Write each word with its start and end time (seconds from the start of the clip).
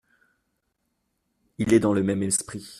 Il 1.59 1.73
est 1.75 1.79
dans 1.79 1.93
le 1.93 2.01
même 2.01 2.23
esprit. 2.23 2.65